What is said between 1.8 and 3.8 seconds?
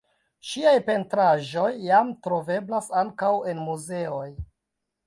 jam troveblas ankaŭ en